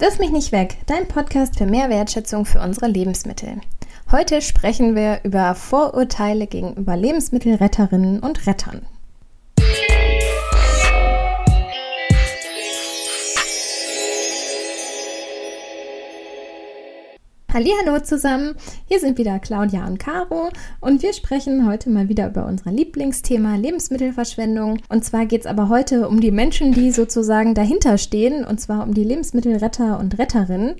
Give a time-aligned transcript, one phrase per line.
[0.00, 3.60] Wirf mich nicht weg, dein Podcast für mehr Wertschätzung für unsere Lebensmittel.
[4.12, 8.86] Heute sprechen wir über Vorurteile gegenüber Lebensmittelretterinnen und Rettern.
[17.58, 18.54] Hallo zusammen,
[18.86, 23.56] hier sind wieder Claudia und Caro und wir sprechen heute mal wieder über unser Lieblingsthema
[23.56, 24.78] Lebensmittelverschwendung.
[24.88, 28.84] Und zwar geht es aber heute um die Menschen, die sozusagen dahinter stehen, und zwar
[28.84, 30.76] um die Lebensmittelretter und Retterinnen.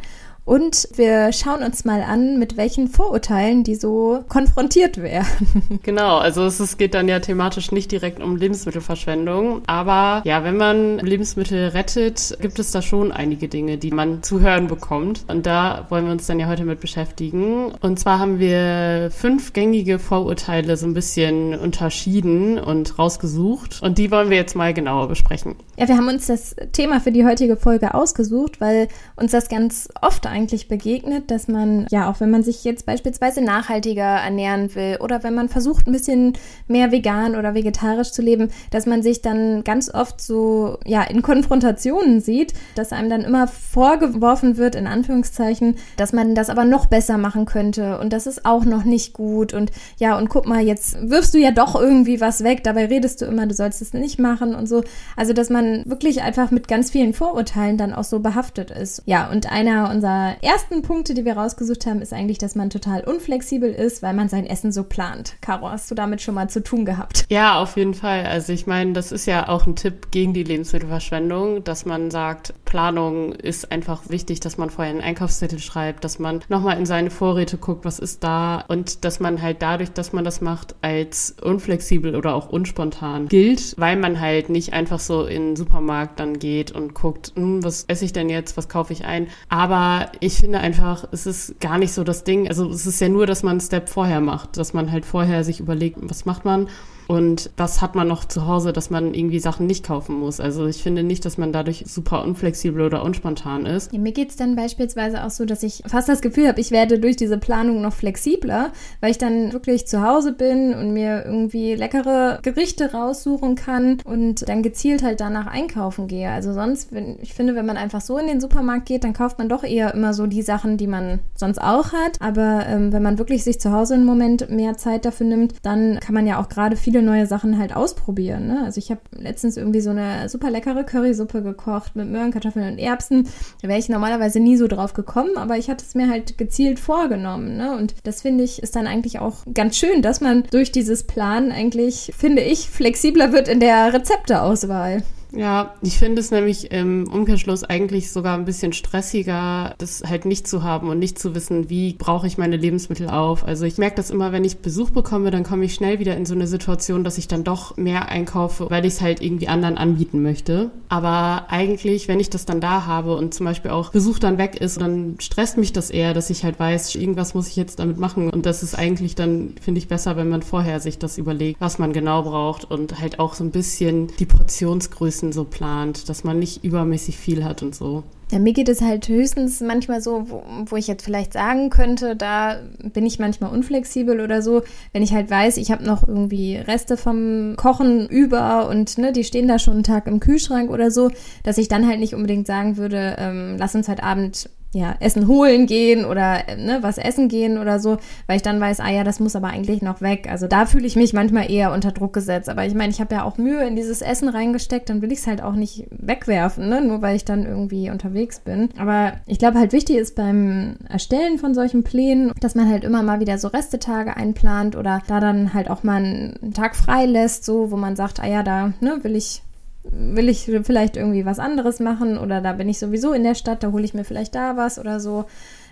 [0.48, 5.26] Und wir schauen uns mal an, mit welchen Vorurteilen die so konfrontiert werden.
[5.82, 9.62] Genau, also es, es geht dann ja thematisch nicht direkt um Lebensmittelverschwendung.
[9.66, 14.40] Aber ja, wenn man Lebensmittel rettet, gibt es da schon einige Dinge, die man zu
[14.40, 15.24] hören bekommt.
[15.28, 17.72] Und da wollen wir uns dann ja heute mit beschäftigen.
[17.80, 23.82] Und zwar haben wir fünf gängige Vorurteile so ein bisschen unterschieden und rausgesucht.
[23.82, 25.56] Und die wollen wir jetzt mal genauer besprechen.
[25.78, 29.88] Ja, wir haben uns das Thema für die heutige Folge ausgesucht, weil uns das ganz
[30.02, 34.96] oft eigentlich begegnet, dass man, ja, auch wenn man sich jetzt beispielsweise nachhaltiger ernähren will
[34.98, 36.32] oder wenn man versucht, ein bisschen
[36.66, 41.22] mehr vegan oder vegetarisch zu leben, dass man sich dann ganz oft so, ja, in
[41.22, 46.86] Konfrontationen sieht, dass einem dann immer vorgeworfen wird, in Anführungszeichen, dass man das aber noch
[46.86, 50.60] besser machen könnte und das ist auch noch nicht gut und ja, und guck mal,
[50.60, 53.92] jetzt wirfst du ja doch irgendwie was weg, dabei redest du immer, du sollst es
[53.92, 54.82] nicht machen und so.
[55.14, 59.02] Also, dass man wirklich einfach mit ganz vielen Vorurteilen dann auch so behaftet ist.
[59.06, 63.02] Ja, und einer unserer ersten Punkte, die wir rausgesucht haben, ist eigentlich, dass man total
[63.04, 65.36] unflexibel ist, weil man sein Essen so plant.
[65.40, 67.24] Caro, hast du damit schon mal zu tun gehabt?
[67.28, 68.26] Ja, auf jeden Fall.
[68.26, 72.54] Also ich meine, das ist ja auch ein Tipp gegen die Lebensmittelverschwendung, dass man sagt,
[72.64, 77.10] Planung ist einfach wichtig, dass man vorher einen Einkaufszettel schreibt, dass man nochmal in seine
[77.10, 81.36] Vorräte guckt, was ist da und dass man halt dadurch, dass man das macht, als
[81.42, 86.72] unflexibel oder auch unspontan gilt, weil man halt nicht einfach so in Supermarkt dann geht
[86.72, 89.28] und guckt, hm, was esse ich denn jetzt, was kaufe ich ein.
[89.48, 92.48] Aber ich finde einfach, es ist gar nicht so das Ding.
[92.48, 95.44] Also es ist ja nur, dass man einen Step vorher macht, dass man halt vorher
[95.44, 96.68] sich überlegt, was macht man
[97.08, 100.40] und was hat man noch zu Hause, dass man irgendwie Sachen nicht kaufen muss.
[100.40, 103.92] Also ich finde nicht, dass man dadurch super unflexibel oder unspontan ist.
[103.92, 106.70] Ja, mir geht es dann beispielsweise auch so, dass ich fast das Gefühl habe, ich
[106.70, 111.24] werde durch diese Planung noch flexibler, weil ich dann wirklich zu Hause bin und mir
[111.24, 116.30] irgendwie leckere Gerichte raussuchen kann und dann gezielt halt danach einkaufen gehe.
[116.30, 119.38] Also sonst, wenn, ich finde, wenn man einfach so in den Supermarkt geht, dann kauft
[119.38, 122.20] man doch eher immer so die Sachen, die man sonst auch hat.
[122.20, 126.00] Aber ähm, wenn man wirklich sich zu Hause einen Moment mehr Zeit dafür nimmt, dann
[126.00, 128.48] kann man ja auch gerade viele viele neue Sachen halt ausprobieren.
[128.48, 128.62] Ne?
[128.64, 132.78] Also ich habe letztens irgendwie so eine super leckere Currysuppe gekocht mit Möhren, Kartoffeln und
[132.78, 133.28] Erbsen.
[133.62, 136.80] Da wäre ich normalerweise nie so drauf gekommen, aber ich hatte es mir halt gezielt
[136.80, 137.56] vorgenommen.
[137.56, 137.76] Ne?
[137.76, 141.52] Und das finde ich ist dann eigentlich auch ganz schön, dass man durch dieses Plan
[141.52, 145.02] eigentlich, finde ich, flexibler wird in der Rezepteauswahl.
[145.32, 150.48] Ja, ich finde es nämlich im Umkehrschluss eigentlich sogar ein bisschen stressiger, das halt nicht
[150.48, 153.44] zu haben und nicht zu wissen, wie brauche ich meine Lebensmittel auf.
[153.44, 156.24] Also ich merke das immer, wenn ich Besuch bekomme, dann komme ich schnell wieder in
[156.24, 159.76] so eine Situation, dass ich dann doch mehr einkaufe, weil ich es halt irgendwie anderen
[159.76, 160.70] anbieten möchte.
[160.88, 164.58] Aber eigentlich, wenn ich das dann da habe und zum Beispiel auch Besuch dann weg
[164.58, 167.98] ist, dann stresst mich das eher, dass ich halt weiß, irgendwas muss ich jetzt damit
[167.98, 168.30] machen.
[168.30, 171.78] Und das ist eigentlich dann, finde ich, besser, wenn man vorher sich das überlegt, was
[171.78, 176.24] man genau braucht und halt auch so ein bisschen die Portionsgröße bisschen so plant, dass
[176.24, 178.02] man nicht übermäßig viel hat und so.
[178.30, 182.14] Ja, mir geht es halt höchstens manchmal so, wo, wo, ich jetzt vielleicht sagen könnte,
[182.14, 182.60] da
[182.92, 184.62] bin ich manchmal unflexibel oder so,
[184.92, 189.24] wenn ich halt weiß, ich habe noch irgendwie Reste vom Kochen über und ne, die
[189.24, 191.10] stehen da schon einen Tag im Kühlschrank oder so,
[191.42, 195.26] dass ich dann halt nicht unbedingt sagen würde, ähm, lass uns heute Abend ja, Essen
[195.26, 197.96] holen gehen oder ne, was essen gehen oder so,
[198.26, 200.28] weil ich dann weiß, ah ja, das muss aber eigentlich noch weg.
[200.30, 202.50] Also da fühle ich mich manchmal eher unter Druck gesetzt.
[202.50, 205.20] Aber ich meine, ich habe ja auch Mühe in dieses Essen reingesteckt, dann will ich
[205.20, 206.82] es halt auch nicht wegwerfen, ne?
[206.82, 208.68] nur weil ich dann irgendwie unterwegs bin.
[208.78, 213.02] Aber ich glaube halt wichtig ist beim Erstellen von solchen Plänen, dass man halt immer
[213.02, 217.44] mal wieder so Restetage einplant oder da dann halt auch mal einen Tag frei lässt,
[217.44, 219.42] so wo man sagt, ah ja, da ne, will ich
[219.84, 223.62] will ich vielleicht irgendwie was anderes machen oder da bin ich sowieso in der Stadt,
[223.62, 225.24] da hole ich mir vielleicht da was oder so.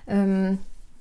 [0.06, 0.58] Ähm,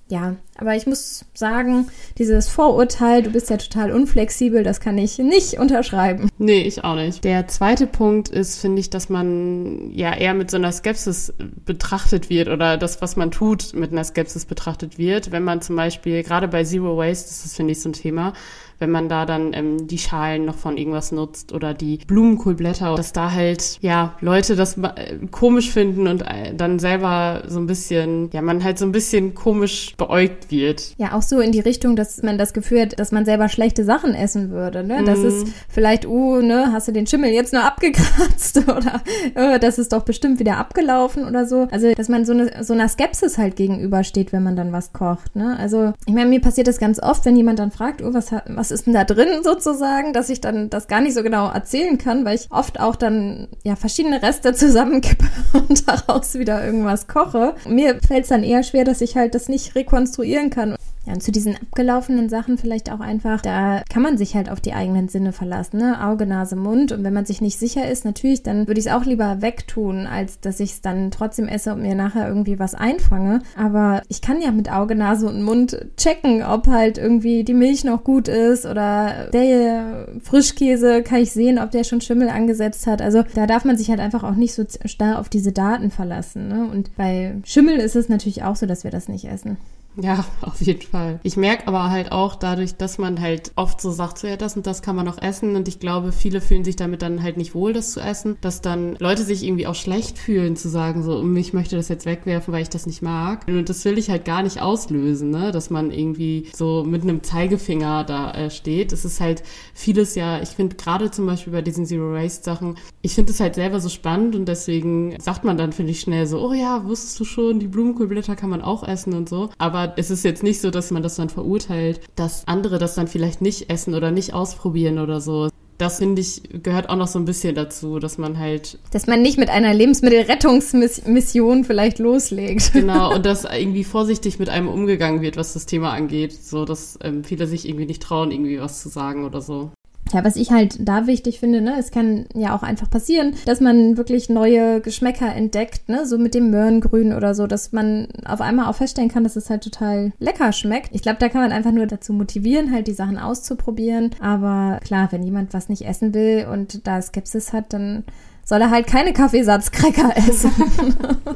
[0.07, 1.88] ja, aber ich muss sagen,
[2.19, 6.29] dieses Vorurteil, du bist ja total unflexibel, das kann ich nicht unterschreiben.
[6.38, 7.24] Nee, ich auch nicht.
[7.24, 11.33] Der zweite Punkt ist, finde ich, dass man ja eher mit so einer Skepsis
[11.65, 15.31] betrachtet wird oder das, was man tut, mit einer Skepsis betrachtet wird.
[15.31, 18.33] Wenn man zum Beispiel, gerade bei Zero Waste, das ist, finde ich, so ein Thema,
[18.80, 23.13] wenn man da dann ähm, die Schalen noch von irgendwas nutzt oder die Blumenkohlblätter, dass
[23.13, 28.30] da halt, ja, Leute das äh, komisch finden und äh, dann selber so ein bisschen,
[28.33, 30.94] ja, man halt so ein bisschen komisch beäugt wird.
[30.98, 33.83] Ja, auch so in die Richtung, dass man das Gefühl hat, dass man selber schlechte
[33.83, 35.04] Sachen essen würde, ne?
[35.06, 35.25] Das mm.
[35.25, 39.01] ist vielleicht, uh, ne, hast du den Schimmel jetzt nur abgekratzt oder
[39.36, 41.68] uh, das ist doch bestimmt wieder abgelaufen oder so.
[41.72, 45.36] Also, dass man so, eine, so einer Skepsis halt gegenübersteht, wenn man dann was kocht,
[45.36, 45.57] ne?
[45.57, 48.64] Also, ich meine, mir passiert das ganz oft, wenn jemand dann fragt, oh, was, was
[48.71, 52.25] ist denn da drin sozusagen, dass ich dann das gar nicht so genau erzählen kann,
[52.25, 57.56] weil ich oft auch dann, ja, verschiedene Reste zusammenkippe und daraus wieder irgendwas koche.
[57.67, 60.75] Mir fällt es dann eher schwer, dass ich halt das nicht rekonstruieren kann.
[61.05, 64.59] Ja, und zu diesen abgelaufenen Sachen vielleicht auch einfach, da kann man sich halt auf
[64.59, 66.03] die eigenen Sinne verlassen, ne?
[66.03, 66.91] Auge, Nase, Mund.
[66.91, 70.07] Und wenn man sich nicht sicher ist, natürlich, dann würde ich es auch lieber wegtun,
[70.07, 73.41] als dass ich es dann trotzdem esse und mir nachher irgendwie was einfange.
[73.55, 77.83] Aber ich kann ja mit Auge, Nase und Mund checken, ob halt irgendwie die Milch
[77.83, 83.01] noch gut ist oder der Frischkäse kann ich sehen, ob der schon Schimmel angesetzt hat.
[83.01, 86.47] Also da darf man sich halt einfach auch nicht so starr auf diese Daten verlassen.
[86.47, 86.67] Ne?
[86.71, 89.57] Und bei Schimmel ist es natürlich auch so, dass wir das nicht essen.
[90.01, 91.19] Ja, auf jeden Fall.
[91.24, 94.56] Ich merke aber halt auch dadurch, dass man halt oft so sagt, so ja, das
[94.56, 97.38] und das kann man noch essen und ich glaube, viele fühlen sich damit dann halt
[97.38, 101.03] nicht wohl, das zu essen, dass dann Leute sich irgendwie auch schlecht fühlen zu sagen,
[101.03, 103.47] so, ich möchte das jetzt wegwerfen, weil ich das nicht mag.
[103.47, 107.24] Und das will ich halt gar nicht auslösen, ne, dass man irgendwie so mit einem
[107.24, 108.91] Zeigefinger da äh, steht.
[108.91, 109.44] Es ist halt
[109.74, 113.39] vieles ja, ich finde gerade zum Beispiel bei diesen Zero Waste Sachen, ich finde es
[113.39, 116.86] halt selber so spannend und deswegen sagt man dann, finde ich, schnell so, oh ja,
[116.86, 119.50] wusstest du schon, die Blumenkohlblätter kann man auch essen und so.
[119.57, 123.07] Aber es ist jetzt nicht so, dass man das dann verurteilt, dass andere das dann
[123.07, 125.49] vielleicht nicht essen oder nicht ausprobieren oder so.
[125.77, 128.79] Das finde ich gehört auch noch so ein bisschen dazu, dass man halt.
[128.91, 132.71] Dass man nicht mit einer Lebensmittelrettungsmission vielleicht loslegt.
[132.71, 136.31] Genau, und dass irgendwie vorsichtig mit einem umgegangen wird, was das Thema angeht.
[136.31, 139.71] So, dass ähm, viele sich irgendwie nicht trauen, irgendwie was zu sagen oder so.
[140.15, 143.59] Ja, was ich halt da wichtig finde, ne, es kann ja auch einfach passieren, dass
[143.59, 148.39] man wirklich neue Geschmäcker entdeckt, ne, so mit dem Möhrengrün oder so, dass man auf
[148.39, 150.95] einmal auch feststellen kann, dass es halt total lecker schmeckt.
[150.95, 154.12] Ich glaube, da kann man einfach nur dazu motivieren, halt die Sachen auszuprobieren.
[154.21, 158.06] Aber klar, wenn jemand was nicht essen will und da Skepsis hat, dann
[158.45, 160.51] soll er halt keine Kaffeesatzcracker essen.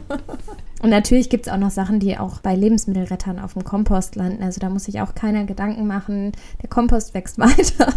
[0.82, 4.44] Und natürlich gibt es auch noch Sachen, die auch bei Lebensmittelrettern auf dem Kompost landen.
[4.44, 6.32] Also da muss sich auch keiner Gedanken machen.
[6.62, 7.94] Der Kompost wächst weiter.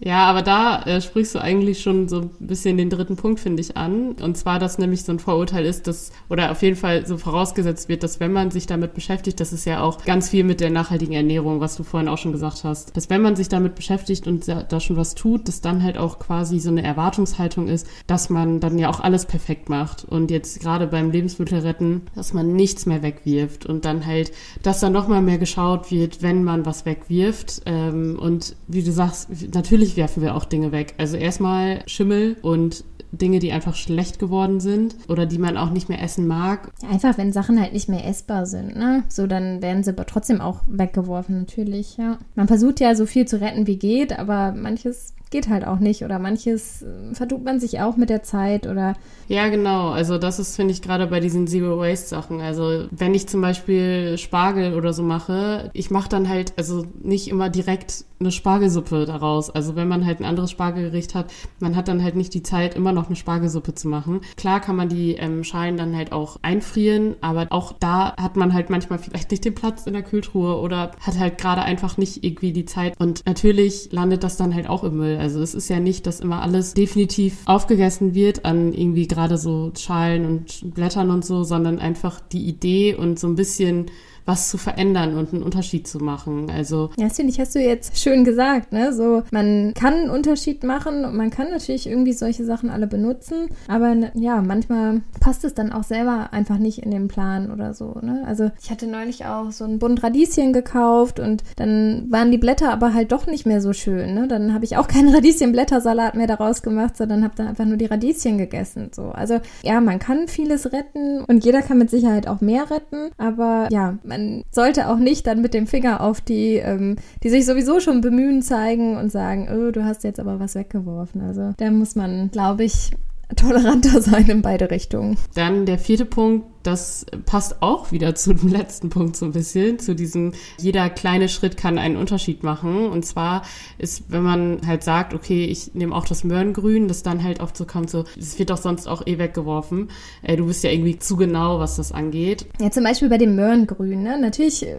[0.00, 3.62] Ja, aber da äh, sprichst du eigentlich schon so ein bisschen den dritten Punkt, finde
[3.62, 4.12] ich, an.
[4.20, 7.88] Und zwar, dass nämlich so ein Vorurteil ist, dass, oder auf jeden Fall so vorausgesetzt
[7.88, 10.68] wird, dass wenn man sich damit beschäftigt, das ist ja auch ganz viel mit der
[10.68, 14.26] nachhaltigen Ernährung, was du vorhin auch schon gesagt hast, dass wenn man sich damit beschäftigt
[14.26, 18.28] und da schon was tut, dass dann halt auch quasi so eine Erwartungshaltung ist, dass
[18.28, 20.04] man dann ja auch alles perfekt macht.
[20.04, 24.32] Und jetzt gerade beim Lebensmittelretten dass man nichts mehr wegwirft und dann halt,
[24.62, 27.62] dass da nochmal mehr geschaut wird, wenn man was wegwirft.
[27.66, 30.94] Ähm, und wie du sagst, natürlich werfen wir auch Dinge weg.
[30.98, 32.84] Also erstmal Schimmel und
[33.18, 36.72] Dinge, die einfach schlecht geworden sind oder die man auch nicht mehr essen mag.
[36.90, 39.04] Einfach, wenn Sachen halt nicht mehr essbar sind, ne?
[39.08, 42.18] So, dann werden sie aber trotzdem auch weggeworfen, natürlich, ja.
[42.34, 46.04] Man versucht ja so viel zu retten, wie geht, aber manches geht halt auch nicht
[46.04, 48.94] oder manches äh, vertut man sich auch mit der Zeit oder.
[49.26, 49.90] Ja, genau.
[49.90, 52.40] Also das ist, finde ich, gerade bei diesen Zero Waste Sachen.
[52.40, 57.26] Also wenn ich zum Beispiel Spargel oder so mache, ich mache dann halt also nicht
[57.26, 59.50] immer direkt eine Spargelsuppe daraus.
[59.50, 62.74] Also wenn man halt ein anderes Spargelgericht hat, man hat dann halt nicht die Zeit,
[62.74, 64.20] immer noch eine Spargelsuppe zu machen.
[64.36, 68.52] Klar kann man die ähm, Schalen dann halt auch einfrieren, aber auch da hat man
[68.52, 72.24] halt manchmal vielleicht nicht den Platz in der Kühltruhe oder hat halt gerade einfach nicht
[72.24, 72.98] irgendwie die Zeit.
[72.98, 75.16] Und natürlich landet das dann halt auch im Müll.
[75.24, 79.72] Also es ist ja nicht, dass immer alles definitiv aufgegessen wird an irgendwie gerade so
[79.74, 83.86] Schalen und Blättern und so, sondern einfach die Idee und so ein bisschen
[84.26, 86.50] was zu verändern und einen Unterschied zu machen.
[86.50, 88.92] Also ja, das finde ich, hast du jetzt schön gesagt, ne?
[88.92, 93.48] So, man kann einen Unterschied machen und man kann natürlich irgendwie solche Sachen alle benutzen,
[93.68, 97.96] aber ja, manchmal passt es dann auch selber einfach nicht in den Plan oder so,
[98.00, 98.24] ne?
[98.26, 102.72] Also ich hatte neulich auch so einen Bund Radieschen gekauft und dann waren die Blätter
[102.72, 104.26] aber halt doch nicht mehr so schön, ne?
[104.28, 107.86] Dann habe ich auch keinen Radieschenblättersalat mehr daraus gemacht, sondern habe dann einfach nur die
[107.86, 109.08] Radieschen gegessen, so.
[109.10, 113.68] Also ja, man kann vieles retten und jeder kann mit Sicherheit auch mehr retten, aber
[113.70, 117.80] ja, man sollte auch nicht dann mit dem Finger auf die, ähm, die sich sowieso
[117.80, 121.20] schon bemühen, zeigen und sagen, oh, du hast jetzt aber was weggeworfen.
[121.20, 122.90] Also da muss man, glaube ich,
[123.36, 125.16] toleranter sein in beide Richtungen.
[125.34, 129.78] Dann der vierte Punkt, das passt auch wieder zu dem letzten Punkt so ein bisschen,
[129.78, 132.88] zu diesem, jeder kleine Schritt kann einen Unterschied machen.
[132.88, 133.42] Und zwar
[133.78, 137.56] ist, wenn man halt sagt, okay, ich nehme auch das Möhrengrün, das dann halt oft
[137.56, 139.90] so kommt, so, es wird doch sonst auch eh weggeworfen.
[140.22, 142.46] Äh, du bist ja irgendwie zu genau, was das angeht.
[142.60, 144.18] Ja, zum Beispiel bei dem Möhrengrün, ne?
[144.18, 144.76] Natürlich äh,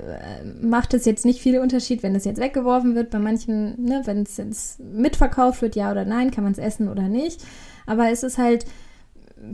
[0.62, 3.12] macht es jetzt nicht viel Unterschied, wenn es jetzt weggeworfen wird.
[3.12, 6.90] Bei manchen, ne, wenn es jetzt mitverkauft wird, ja oder nein, kann man es essen
[6.90, 7.42] oder nicht.
[7.86, 8.66] Aber es ist halt,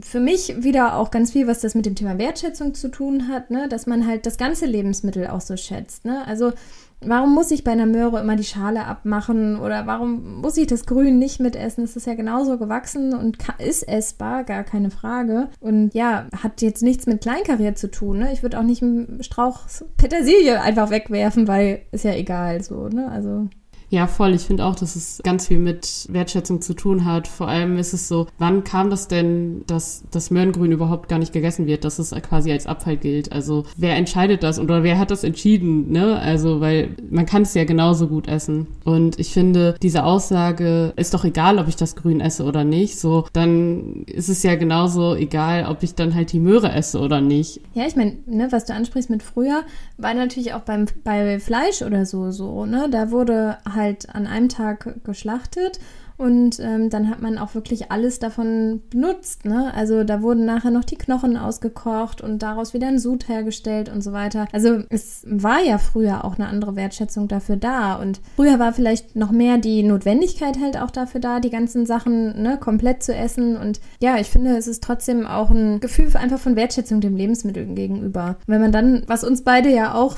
[0.00, 3.50] für mich wieder auch ganz viel, was das mit dem Thema Wertschätzung zu tun hat,
[3.50, 3.68] ne?
[3.68, 6.04] dass man halt das ganze Lebensmittel auch so schätzt.
[6.04, 6.26] Ne?
[6.26, 6.52] Also
[7.00, 10.86] warum muss ich bei einer Möhre immer die Schale abmachen oder warum muss ich das
[10.86, 11.84] Grün nicht mitessen?
[11.84, 15.48] Es ist ja genauso gewachsen und ist essbar, gar keine Frage.
[15.60, 18.20] Und ja, hat jetzt nichts mit Kleinkariert zu tun.
[18.20, 18.32] Ne?
[18.32, 19.60] Ich würde auch nicht einen Strauch
[19.96, 22.88] Petersilie einfach wegwerfen, weil ist ja egal so.
[22.88, 23.10] Ne?
[23.10, 23.48] Also
[23.92, 24.32] ja, voll.
[24.34, 27.28] Ich finde auch, dass es ganz viel mit Wertschätzung zu tun hat.
[27.28, 31.34] Vor allem ist es so, wann kam das denn, dass das Möhrengrün überhaupt gar nicht
[31.34, 33.32] gegessen wird, dass es quasi als Abfall gilt?
[33.32, 35.92] Also wer entscheidet das oder wer hat das entschieden?
[35.92, 36.18] Ne?
[36.18, 38.66] Also weil man kann es ja genauso gut essen.
[38.84, 42.98] Und ich finde, diese Aussage ist doch egal, ob ich das Grün esse oder nicht.
[42.98, 47.20] So, dann ist es ja genauso egal, ob ich dann halt die Möhre esse oder
[47.20, 47.60] nicht.
[47.74, 49.64] Ja, ich meine, ne, was du ansprichst mit früher,
[49.98, 52.64] war natürlich auch beim bei Fleisch oder so so.
[52.64, 55.80] Ne, da wurde halt halt an einem Tag geschlachtet
[56.18, 59.44] und ähm, dann hat man auch wirklich alles davon benutzt.
[59.44, 59.72] Ne?
[59.74, 64.02] Also da wurden nachher noch die Knochen ausgekocht und daraus wieder ein Sud hergestellt und
[64.02, 64.46] so weiter.
[64.52, 67.94] Also es war ja früher auch eine andere Wertschätzung dafür da.
[67.94, 72.42] Und früher war vielleicht noch mehr die Notwendigkeit halt auch dafür da, die ganzen Sachen
[72.42, 73.56] ne, komplett zu essen.
[73.56, 77.64] Und ja, ich finde, es ist trotzdem auch ein Gefühl einfach von Wertschätzung dem Lebensmittel
[77.66, 78.36] gegenüber.
[78.46, 80.16] Wenn man dann, was uns beide ja auch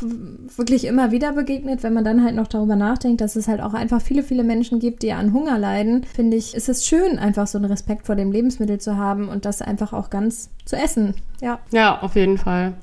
[0.56, 3.74] wirklich immer wieder begegnet, wenn man dann halt noch darüber nachdenkt, dass es halt auch
[3.74, 7.46] einfach viele, viele Menschen gibt, die an Hunger leiden finde ich, ist es schön, einfach
[7.46, 11.14] so einen Respekt vor dem Lebensmittel zu haben und das einfach auch ganz zu essen.
[11.40, 11.60] Ja.
[11.72, 12.74] Ja, auf jeden Fall.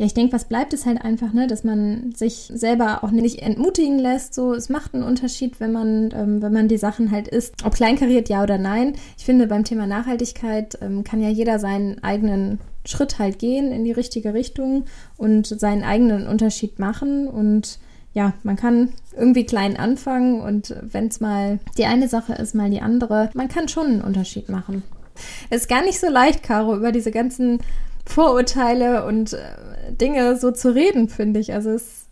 [0.00, 3.42] Ja, ich denke, was bleibt es halt einfach, ne, dass man sich selber auch nicht
[3.42, 4.32] entmutigen lässt.
[4.32, 7.66] So, es macht einen Unterschied, wenn man, ähm, wenn man die Sachen halt isst.
[7.66, 8.94] Ob kleinkariert, ja oder nein.
[9.18, 13.84] Ich finde, beim Thema Nachhaltigkeit ähm, kann ja jeder seinen eigenen Schritt halt gehen in
[13.84, 14.86] die richtige Richtung
[15.18, 17.78] und seinen eigenen Unterschied machen und
[18.12, 22.70] ja, man kann irgendwie klein anfangen und wenn es mal die eine Sache ist, mal
[22.70, 24.82] die andere, man kann schon einen Unterschied machen.
[25.48, 27.60] Es ist gar nicht so leicht, Caro, über diese ganzen
[28.06, 29.38] Vorurteile und äh,
[29.92, 31.52] Dinge so zu reden, finde ich.
[31.52, 32.06] Also es,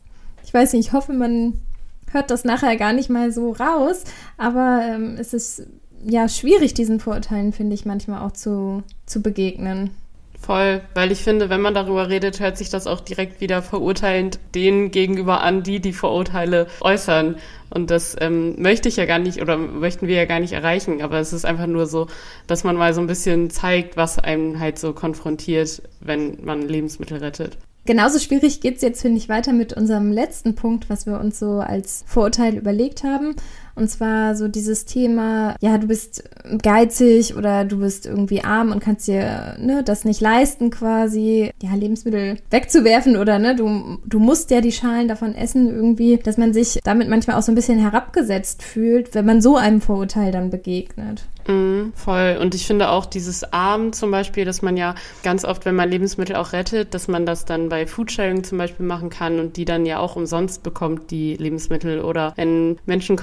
[0.44, 1.54] ich weiß nicht, ich hoffe, man
[2.12, 4.04] hört das nachher gar nicht mal so raus,
[4.36, 5.66] aber ähm, es ist
[6.04, 9.90] ja schwierig, diesen Vorurteilen, finde ich, manchmal auch zu, zu begegnen.
[10.40, 14.38] Voll, weil ich finde, wenn man darüber redet, hört sich das auch direkt wieder verurteilend
[14.54, 17.36] denen gegenüber an, die die Vorurteile äußern.
[17.70, 21.02] Und das ähm, möchte ich ja gar nicht oder möchten wir ja gar nicht erreichen.
[21.02, 22.06] Aber es ist einfach nur so,
[22.46, 27.18] dass man mal so ein bisschen zeigt, was einem halt so konfrontiert, wenn man Lebensmittel
[27.18, 27.58] rettet.
[27.88, 31.60] Genauso schwierig geht's jetzt, finde ich, weiter mit unserem letzten Punkt, was wir uns so
[31.60, 33.34] als Vorurteil überlegt haben.
[33.78, 36.28] Und zwar so dieses Thema, ja, du bist
[36.62, 41.74] geizig oder du bist irgendwie arm und kannst dir ne, das nicht leisten, quasi, ja,
[41.74, 46.52] Lebensmittel wegzuwerfen oder ne, du, du musst ja die Schalen davon essen irgendwie, dass man
[46.52, 50.50] sich damit manchmal auch so ein bisschen herabgesetzt fühlt, wenn man so einem Vorurteil dann
[50.50, 51.24] begegnet.
[51.48, 52.38] Mm, voll.
[52.40, 55.88] Und ich finde auch dieses Arm zum Beispiel, dass man ja ganz oft, wenn man
[55.88, 59.64] Lebensmittel auch rettet, dass man das dann bei Foodsharing zum Beispiel machen kann und die
[59.64, 62.00] dann ja auch umsonst bekommt, die Lebensmittel.
[62.00, 63.16] Oder wenn Menschen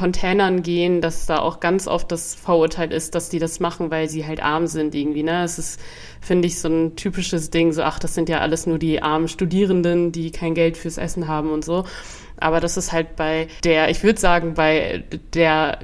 [0.46, 4.10] Containern gehen, dass da auch ganz oft das Vorurteil ist, dass die das machen, weil
[4.10, 5.24] sie halt arm sind irgendwie.
[5.24, 5.44] Ne?
[5.44, 5.80] Es ist,
[6.22, 9.28] finde ich, so ein typisches Ding, so, ach, das sind ja alles nur die armen
[9.28, 11.86] Studierenden, die kein Geld fürs Essen haben und so.
[12.38, 15.80] Aber das ist halt bei der, ich würde sagen, bei der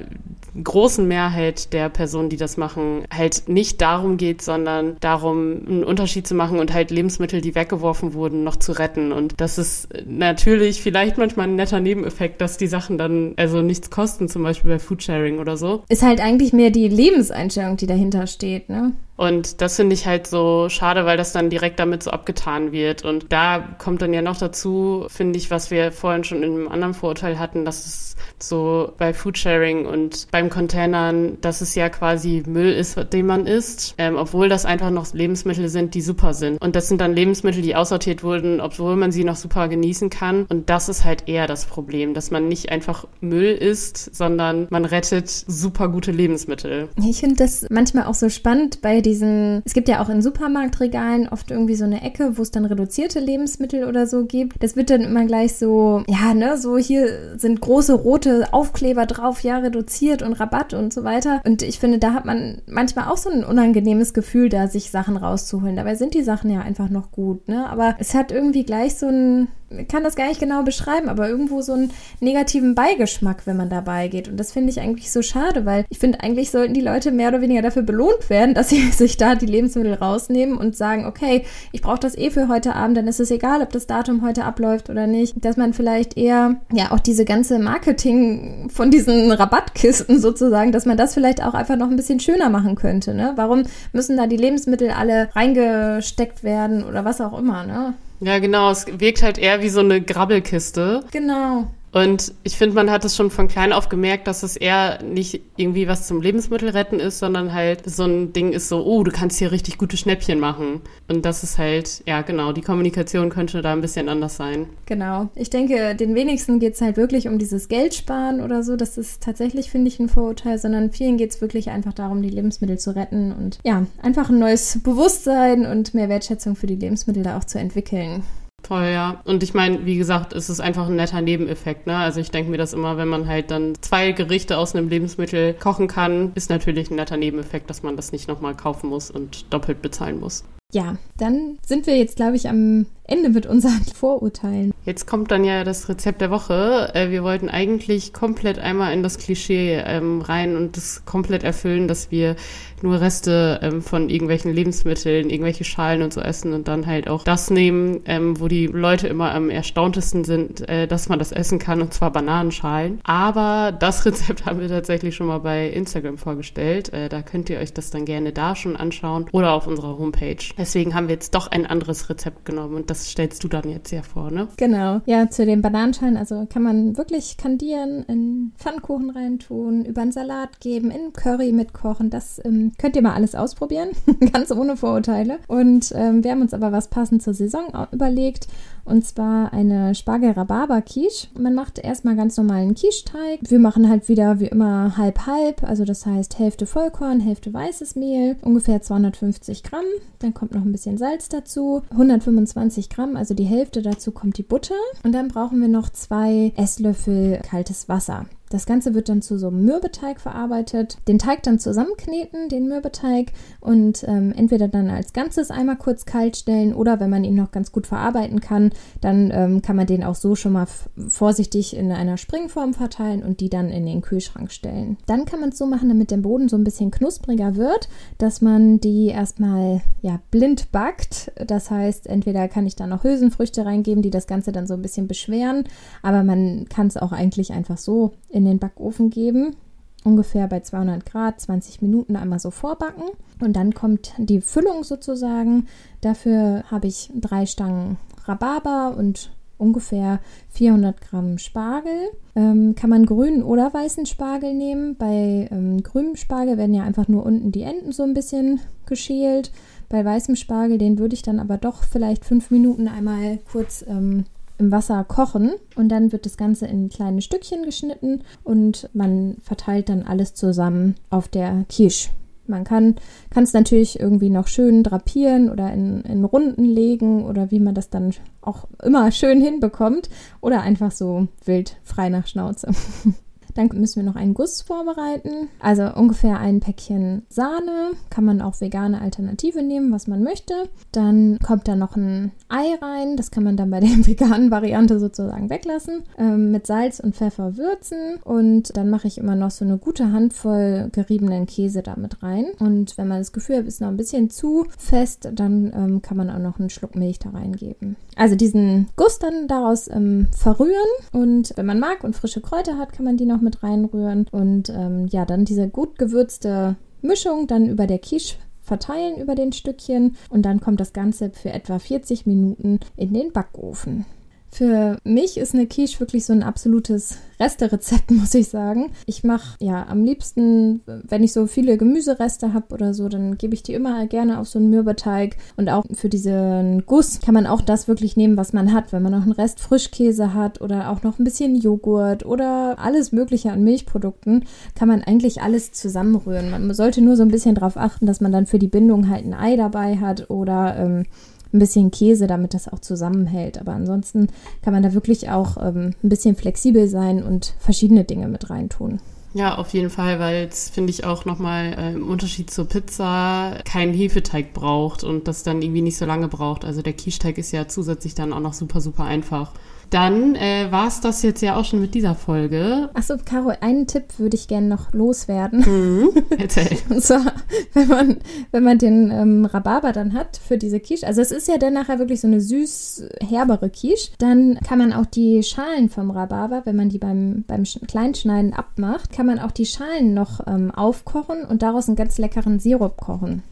[0.62, 6.26] großen Mehrheit der Personen, die das machen, halt nicht darum geht, sondern darum, einen Unterschied
[6.26, 9.12] zu machen und halt Lebensmittel, die weggeworfen wurden, noch zu retten.
[9.12, 13.90] Und das ist natürlich vielleicht manchmal ein netter Nebeneffekt, dass die Sachen dann also nichts
[13.90, 15.84] kosten, zum Beispiel bei Foodsharing oder so.
[15.88, 18.92] Ist halt eigentlich mehr die Lebenseinstellung, die dahinter steht, ne?
[19.22, 23.04] Und das finde ich halt so schade, weil das dann direkt damit so abgetan wird.
[23.04, 26.66] Und da kommt dann ja noch dazu, finde ich, was wir vorhin schon in einem
[26.66, 32.42] anderen Vorurteil hatten, dass es so bei Foodsharing und beim Containern, dass es ja quasi
[32.46, 36.60] Müll ist, den man isst, ähm, obwohl das einfach noch Lebensmittel sind, die super sind.
[36.60, 40.46] Und das sind dann Lebensmittel, die aussortiert wurden, obwohl man sie noch super genießen kann.
[40.48, 44.84] Und das ist halt eher das Problem, dass man nicht einfach Müll isst, sondern man
[44.84, 46.88] rettet super gute Lebensmittel.
[47.08, 51.28] Ich finde das manchmal auch so spannend bei diesen es gibt ja auch in Supermarktregalen
[51.28, 54.62] oft irgendwie so eine Ecke, wo es dann reduzierte Lebensmittel oder so gibt.
[54.62, 59.42] Das wird dann immer gleich so, ja, ne, so hier sind große rote Aufkleber drauf,
[59.42, 61.40] ja, reduziert und Rabatt und so weiter.
[61.46, 65.16] Und ich finde, da hat man manchmal auch so ein unangenehmes Gefühl, da sich Sachen
[65.16, 65.76] rauszuholen.
[65.76, 67.66] Dabei sind die Sachen ja einfach noch gut, ne?
[67.70, 69.48] Aber es hat irgendwie gleich so ein,
[69.88, 74.08] kann das gar nicht genau beschreiben, aber irgendwo so einen negativen Beigeschmack, wenn man dabei
[74.08, 74.28] geht.
[74.28, 77.28] Und das finde ich eigentlich so schade, weil ich finde, eigentlich sollten die Leute mehr
[77.28, 81.44] oder weniger dafür belohnt werden, dass sie sich da die Lebensmittel rausnehmen und sagen, okay,
[81.72, 84.44] ich brauche das eh für heute Abend, dann ist es egal, ob das Datum heute
[84.44, 85.44] abläuft oder nicht.
[85.44, 90.96] Dass man vielleicht eher, ja, auch diese ganze Marketing von diesen Rabattkisten sozusagen, dass man
[90.96, 93.32] das vielleicht auch einfach noch ein bisschen schöner machen könnte, ne?
[93.36, 97.94] Warum müssen da die Lebensmittel alle reingesteckt werden oder was auch immer, ne?
[98.24, 98.70] Ja, genau.
[98.70, 101.02] Es wirkt halt eher wie so eine Grabbelkiste.
[101.10, 101.66] Genau.
[101.92, 105.42] Und ich finde, man hat es schon von klein auf gemerkt, dass es eher nicht
[105.56, 109.38] irgendwie was zum Lebensmittelretten ist, sondern halt so ein Ding ist so, oh, du kannst
[109.38, 110.80] hier richtig gute Schnäppchen machen.
[111.08, 114.66] Und das ist halt, ja genau, die Kommunikation könnte da ein bisschen anders sein.
[114.86, 115.28] Genau.
[115.34, 118.76] Ich denke, den wenigsten geht es halt wirklich um dieses Geld sparen oder so.
[118.76, 122.30] Das ist tatsächlich, finde ich, ein Vorurteil, sondern vielen geht es wirklich einfach darum, die
[122.30, 127.22] Lebensmittel zu retten und ja, einfach ein neues Bewusstsein und mehr Wertschätzung für die Lebensmittel
[127.22, 128.22] da auch zu entwickeln.
[128.64, 129.20] Voll, ja.
[129.24, 131.96] Und ich meine, wie gesagt, es ist einfach ein netter Nebeneffekt, ne?
[131.96, 135.54] Also ich denke mir das immer, wenn man halt dann zwei Gerichte aus einem Lebensmittel
[135.54, 139.52] kochen kann, ist natürlich ein netter Nebeneffekt, dass man das nicht nochmal kaufen muss und
[139.52, 140.44] doppelt bezahlen muss.
[140.72, 144.72] Ja, dann sind wir jetzt, glaube ich, am Ende mit unseren Vorurteilen.
[144.84, 146.90] Jetzt kommt dann ja das Rezept der Woche.
[146.94, 151.88] Äh, wir wollten eigentlich komplett einmal in das Klischee ähm, rein und das komplett erfüllen,
[151.88, 152.36] dass wir
[152.82, 157.22] nur Reste ähm, von irgendwelchen Lebensmitteln, irgendwelche Schalen und so essen und dann halt auch
[157.22, 161.58] das nehmen, ähm, wo die Leute immer am erstauntesten sind, äh, dass man das essen
[161.58, 163.00] kann, und zwar Bananenschalen.
[163.04, 166.92] Aber das Rezept haben wir tatsächlich schon mal bei Instagram vorgestellt.
[166.92, 170.36] Äh, da könnt ihr euch das dann gerne da schon anschauen oder auf unserer Homepage.
[170.62, 173.90] Deswegen haben wir jetzt doch ein anderes Rezept genommen und das stellst du dann jetzt
[173.90, 174.46] ja vor, ne?
[174.58, 175.00] Genau.
[175.06, 180.60] Ja, zu den Bananenschalen, also kann man wirklich kandieren, in Pfannkuchen reintun, über einen Salat
[180.60, 182.10] geben, in Curry mitkochen.
[182.10, 183.88] Das ähm, könnt ihr mal alles ausprobieren,
[184.32, 185.40] ganz ohne Vorurteile.
[185.48, 188.46] Und ähm, wir haben uns aber was passend zur Saison überlegt.
[188.84, 191.28] Und zwar eine Spargel-Rhabarber-Quiche.
[191.38, 193.40] Man macht erstmal ganz normalen Quiche-Teig.
[193.42, 195.62] Wir machen halt wieder wie immer halb-halb.
[195.62, 198.36] Also das heißt Hälfte Vollkorn, Hälfte weißes Mehl.
[198.42, 199.84] Ungefähr 250 Gramm.
[200.18, 201.82] Dann kommt noch ein bisschen Salz dazu.
[201.90, 204.74] 125 Gramm, also die Hälfte dazu kommt die Butter.
[205.02, 208.26] Und dann brauchen wir noch zwei Esslöffel kaltes Wasser.
[208.52, 210.98] Das Ganze wird dann zu so einem Mürbeteig verarbeitet.
[211.08, 216.36] Den Teig dann zusammenkneten, den Mürbeteig, und ähm, entweder dann als Ganzes einmal kurz kalt
[216.36, 220.04] stellen oder wenn man ihn noch ganz gut verarbeiten kann, dann ähm, kann man den
[220.04, 220.66] auch so schon mal
[221.08, 224.98] vorsichtig in einer Springform verteilen und die dann in den Kühlschrank stellen.
[225.06, 228.42] Dann kann man es so machen, damit der Boden so ein bisschen knuspriger wird, dass
[228.42, 231.32] man die erstmal ja, blind backt.
[231.46, 234.82] Das heißt, entweder kann ich da noch Hülsenfrüchte reingeben, die das Ganze dann so ein
[234.82, 235.64] bisschen beschweren,
[236.02, 239.56] aber man kann es auch eigentlich einfach so in in den Backofen geben.
[240.04, 243.04] Ungefähr bei 200 Grad, 20 Minuten einmal so vorbacken.
[243.40, 245.68] Und dann kommt die Füllung sozusagen.
[246.00, 250.18] Dafür habe ich drei Stangen Rhabarber und ungefähr
[250.50, 252.10] 400 Gramm Spargel.
[252.34, 254.96] Ähm, kann man grünen oder weißen Spargel nehmen.
[254.96, 259.52] Bei ähm, grünem Spargel werden ja einfach nur unten die Enden so ein bisschen geschält.
[259.88, 264.24] Bei weißem Spargel, den würde ich dann aber doch vielleicht fünf Minuten einmal kurz ähm,
[264.62, 269.88] im Wasser kochen und dann wird das Ganze in kleine Stückchen geschnitten und man verteilt
[269.88, 272.10] dann alles zusammen auf der Quiche.
[272.46, 272.96] Man kann
[273.34, 277.88] es natürlich irgendwie noch schön drapieren oder in, in Runden legen oder wie man das
[277.88, 282.70] dann auch immer schön hinbekommt oder einfach so wild frei nach Schnauze.
[283.54, 285.48] Dann müssen wir noch einen Guss vorbereiten.
[285.60, 287.92] Also ungefähr ein Päckchen Sahne.
[288.10, 290.54] Kann man auch vegane Alternative nehmen, was man möchte.
[290.92, 293.16] Dann kommt da noch ein Ei rein.
[293.16, 296.02] Das kann man dann bei der veganen Variante sozusagen weglassen.
[296.18, 298.16] Ähm, mit Salz und Pfeffer würzen.
[298.24, 302.46] Und dann mache ich immer noch so eine gute Handvoll geriebenen Käse damit rein.
[302.58, 306.16] Und wenn man das Gefühl hat, ist noch ein bisschen zu fest, dann ähm, kann
[306.16, 307.96] man auch noch einen Schluck Milch da reingeben.
[308.16, 310.72] Also diesen Guss dann daraus ähm, verrühren.
[311.12, 314.70] Und wenn man mag und frische Kräuter hat, kann man die noch mit reinrühren und
[314.70, 320.16] ähm, ja, dann diese gut gewürzte Mischung dann über der Quiche verteilen über den Stückchen
[320.30, 324.06] und dann kommt das Ganze für etwa 40 Minuten in den Backofen.
[324.54, 328.92] Für mich ist eine Quiche wirklich so ein absolutes Resterezept, muss ich sagen.
[329.06, 333.54] Ich mache ja am liebsten, wenn ich so viele Gemüsereste habe oder so, dann gebe
[333.54, 335.38] ich die immer gerne auf so einen Mürbeteig.
[335.56, 338.92] Und auch für diesen Guss kann man auch das wirklich nehmen, was man hat.
[338.92, 343.10] Wenn man noch einen Rest Frischkäse hat oder auch noch ein bisschen Joghurt oder alles
[343.10, 346.50] Mögliche an Milchprodukten, kann man eigentlich alles zusammenrühren.
[346.50, 349.24] Man sollte nur so ein bisschen darauf achten, dass man dann für die Bindung halt
[349.24, 351.04] ein Ei dabei hat oder ähm,
[351.52, 353.58] ein bisschen Käse, damit das auch zusammenhält.
[353.58, 354.28] Aber ansonsten
[354.62, 359.00] kann man da wirklich auch ähm, ein bisschen flexibel sein und verschiedene Dinge mit reintun.
[359.34, 363.58] Ja, auf jeden Fall, weil es, finde ich, auch nochmal äh, im Unterschied zur Pizza
[363.64, 366.66] keinen Hefeteig braucht und das dann irgendwie nicht so lange braucht.
[366.66, 369.52] Also der Quiche-Teig ist ja zusätzlich dann auch noch super, super einfach.
[369.92, 372.88] Dann äh, war es das jetzt ja auch schon mit dieser Folge.
[372.94, 375.60] Achso, Caro, einen Tipp würde ich gerne noch loswerden.
[375.60, 376.08] Mhm.
[376.38, 376.78] Erzähl.
[376.88, 377.34] Und zwar,
[377.74, 378.16] wenn man,
[378.52, 381.74] wenn man den ähm, Rhabarber dann hat für diese Quiche, also es ist ja dann
[381.74, 386.62] nachher wirklich so eine süß herbere Quiche, dann kann man auch die Schalen vom Rhabarber,
[386.64, 391.44] wenn man die beim, beim Kleinschneiden abmacht, kann man auch die Schalen noch ähm, aufkochen
[391.44, 393.42] und daraus einen ganz leckeren Sirup kochen.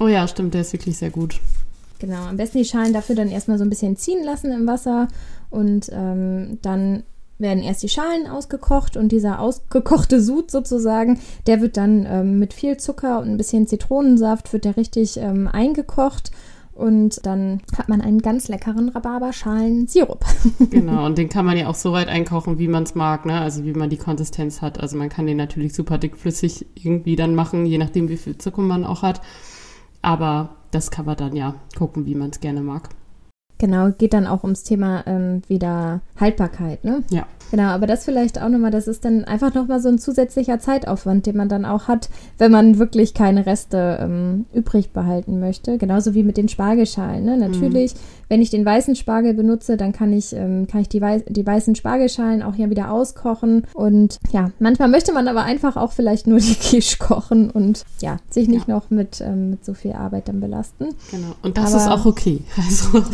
[0.00, 1.40] Oh ja, stimmt, der ist wirklich sehr gut.
[1.98, 5.08] Genau, am besten die Schalen dafür dann erstmal so ein bisschen ziehen lassen im Wasser
[5.54, 7.04] und ähm, dann
[7.38, 12.52] werden erst die Schalen ausgekocht und dieser ausgekochte Sud sozusagen, der wird dann ähm, mit
[12.52, 16.30] viel Zucker und ein bisschen Zitronensaft, wird der richtig ähm, eingekocht
[16.72, 20.24] und dann hat man einen ganz leckeren Rhabarberschalen-Sirup.
[20.70, 23.40] Genau, und den kann man ja auch so weit einkochen, wie man es mag, ne?
[23.40, 24.80] also wie man die Konsistenz hat.
[24.80, 28.62] Also man kann den natürlich super dickflüssig irgendwie dann machen, je nachdem, wie viel Zucker
[28.62, 29.20] man auch hat.
[30.02, 32.88] Aber das kann man dann ja gucken, wie man es gerne mag.
[33.58, 37.02] Genau, geht dann auch ums Thema ähm, wieder Haltbarkeit, ne?
[37.10, 37.26] Ja.
[37.50, 41.26] Genau, aber das vielleicht auch nochmal, das ist dann einfach nochmal so ein zusätzlicher Zeitaufwand,
[41.26, 45.78] den man dann auch hat, wenn man wirklich keine Reste ähm, übrig behalten möchte.
[45.78, 47.24] Genauso wie mit den Spargelschalen.
[47.24, 47.36] Ne?
[47.36, 47.98] Natürlich, mhm.
[48.28, 51.46] wenn ich den weißen Spargel benutze, dann kann ich, ähm, kann ich die, weiß die
[51.46, 53.68] weißen Spargelschalen auch hier wieder auskochen.
[53.74, 58.16] Und ja, manchmal möchte man aber einfach auch vielleicht nur die Quiche kochen und ja,
[58.30, 58.74] sich nicht ja.
[58.74, 60.88] noch mit, ähm, mit so viel Arbeit dann belasten.
[61.10, 62.40] Genau, und das aber, ist auch okay.
[62.56, 63.04] Also.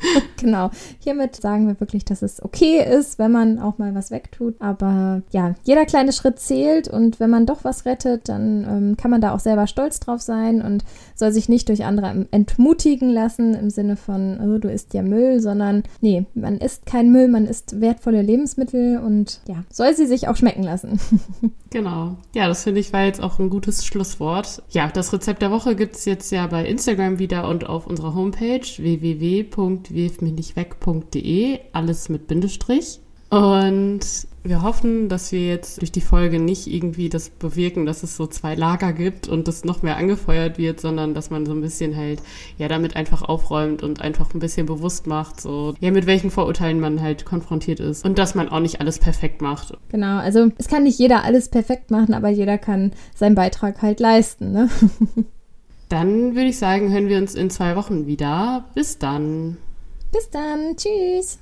[0.36, 0.70] genau.
[1.00, 4.54] Hiermit sagen wir wirklich, dass es okay ist, wenn man auch mal was wegtut.
[4.60, 9.10] Aber ja, jeder kleine Schritt zählt und wenn man doch was rettet, dann ähm, kann
[9.10, 10.84] man da auch selber stolz drauf sein und
[11.14, 15.40] soll sich nicht durch andere entmutigen lassen im Sinne von, oh, du isst ja Müll,
[15.40, 20.28] sondern nee, man isst kein Müll, man isst wertvolle Lebensmittel und ja, soll sie sich
[20.28, 21.00] auch schmecken lassen.
[21.70, 22.16] genau.
[22.34, 24.62] Ja, das finde ich war jetzt auch ein gutes Schlusswort.
[24.70, 28.14] Ja, das Rezept der Woche gibt es jetzt ja bei Instagram wieder und auf unserer
[28.14, 29.44] Homepage www
[29.90, 33.00] www.wirfmichnichtweg.de, alles mit Bindestrich.
[33.30, 34.00] Und
[34.42, 38.26] wir hoffen, dass wir jetzt durch die Folge nicht irgendwie das bewirken, dass es so
[38.26, 41.94] zwei Lager gibt und das noch mehr angefeuert wird, sondern dass man so ein bisschen
[41.94, 42.22] halt,
[42.56, 46.80] ja, damit einfach aufräumt und einfach ein bisschen bewusst macht, so, ja, mit welchen Vorurteilen
[46.80, 49.76] man halt konfrontiert ist und dass man auch nicht alles perfekt macht.
[49.90, 54.00] Genau, also es kann nicht jeder alles perfekt machen, aber jeder kann seinen Beitrag halt
[54.00, 54.70] leisten, ne?
[55.88, 58.66] Dann würde ich sagen, hören wir uns in zwei Wochen wieder.
[58.74, 59.56] Bis dann.
[60.10, 60.76] Bis dann.
[60.76, 61.38] Tschüss.